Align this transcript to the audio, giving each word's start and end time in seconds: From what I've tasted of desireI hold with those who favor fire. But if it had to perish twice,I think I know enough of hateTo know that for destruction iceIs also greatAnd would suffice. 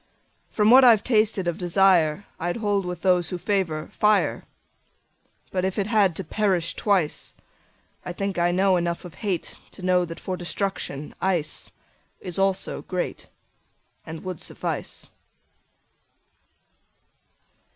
From 0.49 0.71
what 0.71 0.83
I've 0.83 1.03
tasted 1.03 1.47
of 1.47 1.59
desireI 1.59 2.57
hold 2.57 2.87
with 2.87 3.03
those 3.03 3.29
who 3.29 3.37
favor 3.37 3.89
fire. 3.93 4.45
But 5.51 5.63
if 5.63 5.77
it 5.77 5.85
had 5.85 6.15
to 6.15 6.23
perish 6.23 6.73
twice,I 6.75 8.11
think 8.11 8.39
I 8.39 8.51
know 8.51 8.77
enough 8.77 9.05
of 9.05 9.17
hateTo 9.17 9.83
know 9.83 10.03
that 10.05 10.19
for 10.19 10.35
destruction 10.35 11.13
iceIs 11.21 12.39
also 12.39 12.81
greatAnd 12.81 14.23
would 14.23 14.41
suffice. 14.41 15.05